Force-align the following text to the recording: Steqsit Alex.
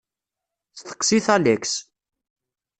Steqsit 0.79 1.27
Alex. 1.35 1.63